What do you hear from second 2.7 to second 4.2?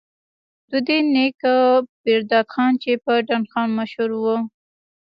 چې پۀ ډنډ خان مشهور